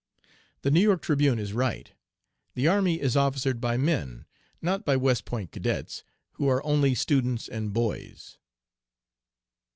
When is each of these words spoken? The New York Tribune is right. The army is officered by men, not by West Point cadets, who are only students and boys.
The 0.63 0.71
New 0.71 0.79
York 0.81 1.03
Tribune 1.03 1.37
is 1.37 1.53
right. 1.53 1.93
The 2.55 2.67
army 2.67 2.99
is 2.99 3.15
officered 3.15 3.61
by 3.61 3.77
men, 3.77 4.25
not 4.59 4.83
by 4.83 4.95
West 4.95 5.25
Point 5.25 5.51
cadets, 5.51 6.03
who 6.37 6.47
are 6.47 6.65
only 6.65 6.95
students 6.95 7.47
and 7.47 7.71
boys. 7.71 8.39